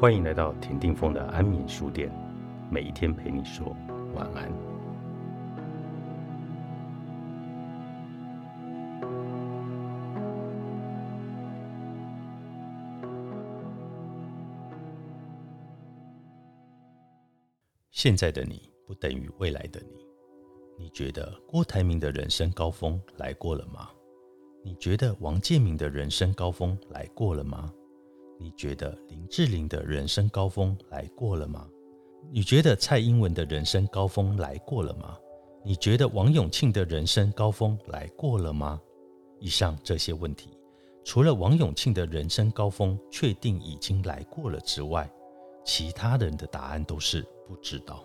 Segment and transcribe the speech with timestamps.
[0.00, 2.10] 欢迎来到田定峰的安眠书店，
[2.70, 3.76] 每一天陪你说
[4.14, 4.50] 晚安。
[17.90, 19.98] 现在的你不等于未来的你。
[20.78, 23.90] 你觉得郭台铭的人生高峰来过了吗？
[24.64, 27.70] 你觉得王建民的人生高峰来过了吗？
[28.42, 31.68] 你觉得林志玲的人生高峰来过了吗？
[32.32, 35.18] 你觉得蔡英文的人生高峰来过了吗？
[35.62, 38.80] 你觉得王永庆的人生高峰来过了吗？
[39.40, 40.56] 以上这些问题，
[41.04, 45.10] 除了王永庆的人生高峰确定已经来过了之外，
[45.62, 48.02] 其他人的答案都是不知道。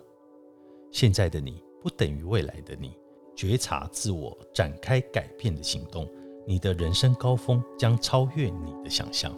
[0.92, 2.92] 现在的你不等于未来的你，
[3.34, 6.06] 觉察自我，展开改变的行动，
[6.46, 9.34] 你的人生高峰将超越你的想象。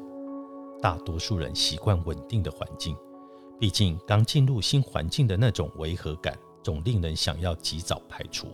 [0.80, 2.96] 大多数人习惯稳定的环境，
[3.58, 8.48] 毕竟刚进入新环境的那种违和感，总令人想要及早排除，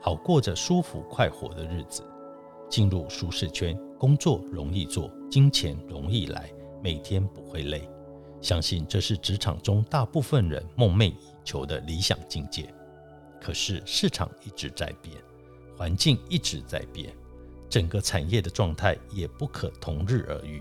[0.00, 2.02] 好过着舒服快活的日子。
[2.68, 7.88] 进入舒适圈，工作容易做，金钱容易来，每天不会累。
[8.42, 12.68] 相信这是职场中大部分人梦寐以求的理想境界。
[13.40, 15.16] 可是市场一直在变，
[15.76, 17.10] 环境一直在变，
[17.70, 20.60] 整个产业的状态也不可同日而语。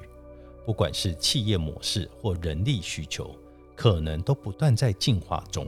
[0.68, 3.34] 不管是企业模式或人力需求，
[3.74, 5.66] 可能都不断在进化中。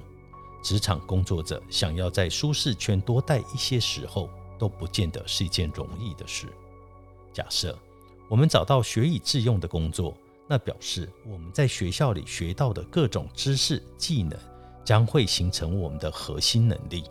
[0.61, 6.47] 职场工作者想要在舒适圈多待一些时候，都不见得是一件容易的事。
[7.31, 7.79] 假设
[8.27, 10.13] 我们找到学以致用的工作，
[10.49, 14.37] 那表示我们在学校里学到的各种知识技能
[14.83, 17.05] 将会形成我们的核心能力，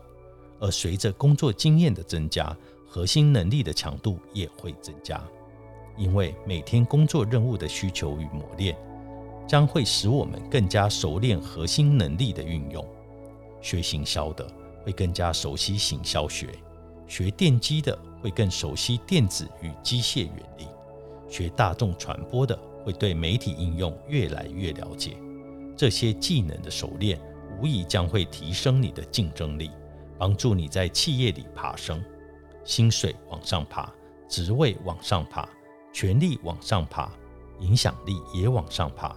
[0.61, 2.55] 而随着工作经验的增加，
[2.87, 5.27] 核心能力的强度也会增加。
[5.99, 8.77] 因为每天工作任务的需求与磨练，
[9.47, 12.87] 将会使我们更加熟练核心能力的运用。
[13.61, 14.47] 学行销的
[14.85, 16.49] 会更加熟悉行销学，
[17.09, 20.69] 学电机的会更熟悉电子与机械原理，
[21.29, 25.17] 学大众传播的会对媒体应用越来越了解。
[25.77, 27.21] 这些技能的熟练，
[27.61, 29.71] 无疑将会提升你的竞争力，
[30.17, 32.01] 帮助你在企业里爬升，
[32.65, 33.93] 薪水往上爬，
[34.29, 35.49] 职位往上爬。
[35.99, 37.11] 权力往上爬，
[37.59, 39.17] 影响力也往上爬，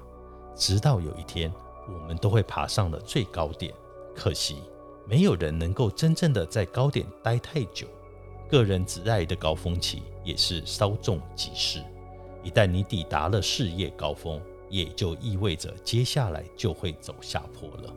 [0.56, 1.53] 直到有一天，
[1.88, 3.72] 我们都会爬上了最高点。
[4.16, 4.64] 可惜，
[5.06, 7.86] 没有人能够真正的在高点待太久。
[8.50, 11.84] 个人挚爱的高峰期也是稍纵即逝。
[12.41, 17.94] 一旦你抵达了事业高峰，也就意味着接下来就会走下坡了。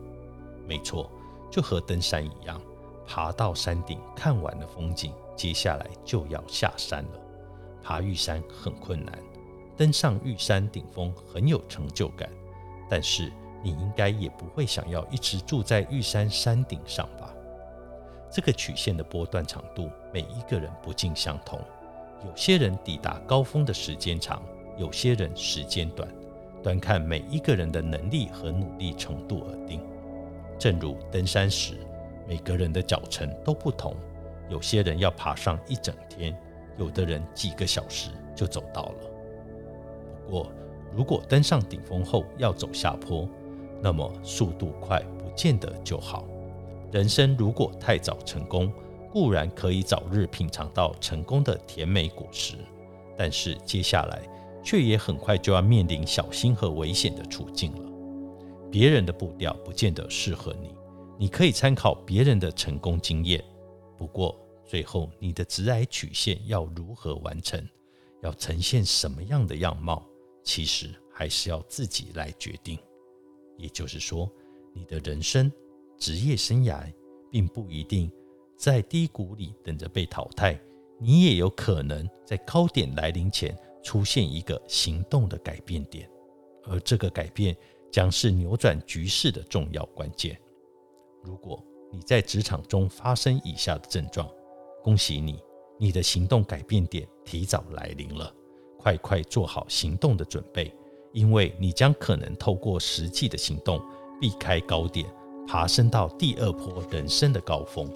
[0.67, 1.09] 没错，
[1.49, 2.61] 就和登山一样，
[3.07, 7.24] 爬到山顶看完了风景，接下来就要下山了。
[7.85, 9.13] 爬玉山很困难，
[9.77, 12.27] 登上玉山顶峰很有成就感，
[12.89, 13.31] 但是
[13.61, 17.31] 你应该也不会想要一直住在玉山山顶上吧？
[18.31, 21.61] 这个曲线的波段长度，每一个人不尽相同，
[22.25, 24.41] 有些人抵达高峰的时间长，
[24.79, 26.09] 有些人时间短，
[26.63, 29.79] 端看每一个人的能力和努力程度而定。
[30.57, 31.77] 正如登山时，
[32.27, 33.95] 每个人的脚程都不同，
[34.49, 36.35] 有些人要爬上一整天。
[36.77, 38.95] 有的人几个小时就走到了。
[40.25, 40.51] 不过，
[40.95, 43.27] 如果登上顶峰后要走下坡，
[43.81, 46.25] 那么速度快不见得就好。
[46.91, 48.71] 人生如果太早成功，
[49.11, 52.55] 固然可以早日品尝到成功的甜美果实，
[53.17, 54.21] 但是接下来
[54.63, 57.89] 却也很快就要面临小心和危险的处境了。
[58.71, 60.73] 别人的步调不见得适合你，
[61.17, 63.41] 你可以参考别人的成功经验。
[63.97, 67.63] 不过，最后，你的直癌曲线要如何完成，
[68.21, 70.05] 要呈现什么样的样貌，
[70.43, 72.77] 其实还是要自己来决定。
[73.57, 74.29] 也就是说，
[74.73, 75.51] 你的人生
[75.97, 76.91] 职业生涯
[77.31, 78.11] 并不一定
[78.57, 80.59] 在低谷里等着被淘汰，
[80.99, 86.09] 你也有可能在高点来临前出现一个行动的改变点，
[86.63, 87.55] 而这个改变
[87.91, 90.37] 将是扭转局势的重要关键。
[91.23, 94.29] 如果你在职场中发生以下的症状，
[94.85, 95.41] 恭喜你，
[95.79, 98.31] 你的行动改变点提早来临了，
[98.77, 100.71] 快快做好行动的准备，
[101.11, 103.83] 因为你将可能透过实际的行动
[104.21, 105.11] 避开高点，
[105.47, 107.91] 爬升到第二波人生的高峰。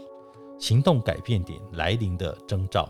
[0.58, 2.90] 行动改变点来临的征兆：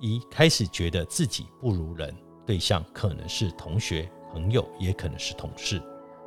[0.00, 5.78] 一、开始觉得自己不如人，对象可能是同学、朋友，也可能是同事；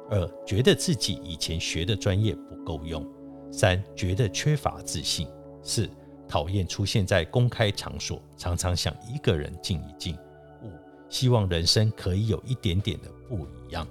[0.09, 3.03] 二、觉得自己以前学的专业不够用；
[3.51, 5.27] 三、觉得缺乏自信；
[5.61, 5.87] 四。
[6.27, 10.15] 讨厌出现在公开场所，常常想一个人静一静。
[10.63, 10.71] 五，
[11.09, 13.87] 希望人生可以有一点点的不一样。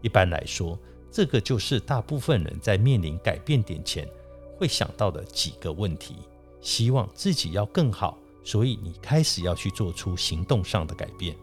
[0.00, 0.78] 一般来说，
[1.10, 4.08] 这个就是大部分人在面临改变点前
[4.56, 6.16] 会想到的几个问题。
[6.60, 11.36] 希望自己要更好，所以你开始要去做出行动上的改变。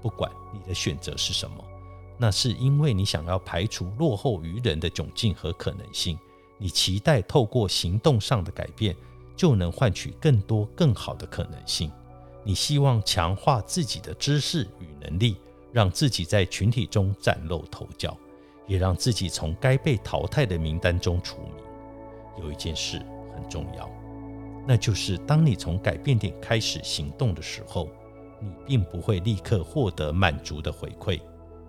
[0.00, 1.62] 不管你的选择是什么，
[2.16, 6.18] 那是因为你想要排除落后于人的窘境和可能性。
[6.56, 8.94] 你期待透过行动上的改变，
[9.40, 11.90] 就能换取更多更好的可能性。
[12.44, 15.38] 你希望强化自己的知识与能力，
[15.72, 18.14] 让自己在群体中崭露头角，
[18.66, 21.64] 也让自己从该被淘汰的名单中除名。
[22.38, 22.98] 有一件事
[23.34, 23.90] 很重要，
[24.68, 27.88] 那就是当你从改变点开始行动的时候，
[28.40, 31.18] 你并不会立刻获得满足的回馈，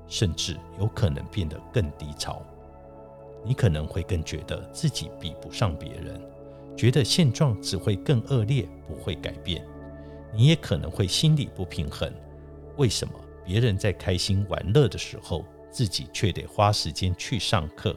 [0.10, 2.42] 甚至有可能变得更低潮。
[3.46, 6.22] 你可能会更觉得自己比不上别人，
[6.76, 9.66] 觉得现状只会更恶劣，不会改变。
[10.34, 12.12] 你也可能会心里不平衡，
[12.78, 13.14] 为什么
[13.46, 17.96] 别人在开心玩乐的时候，自己却得花时间去上课？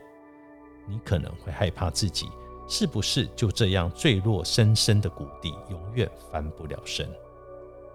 [0.87, 2.27] 你可能会害怕自己
[2.69, 7.09] 是不是就这样坠落深深的谷底，永远翻不了身。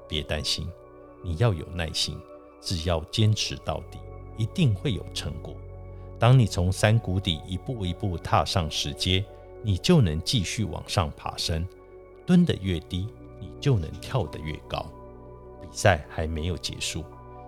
[0.07, 0.67] 别担心，
[1.23, 2.17] 你要有耐心，
[2.61, 3.99] 只要坚持到底，
[4.37, 5.53] 一定会有成果。
[6.17, 9.23] 当你从山谷底一步一步踏上石阶，
[9.61, 11.65] 你就能继续往上爬升。
[12.25, 13.07] 蹲得越低。
[13.41, 14.85] 你就能跳得越高。
[15.61, 17.05] 比赛还没有结束，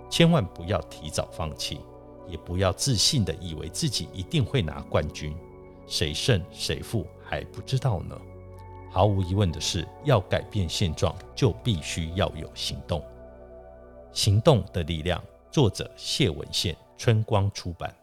[0.10, 1.82] 千万不要提早放弃，
[2.30, 5.36] 也不要自信的以为自己一定会拿冠军。
[5.86, 8.18] 谁胜谁负还不知道呢。
[8.90, 13.04] 毫无疑问的是，要改变现状，就必须要有行动。
[14.14, 15.22] 行动的力量。
[15.52, 17.94] 作者：谢文宪，春光出版。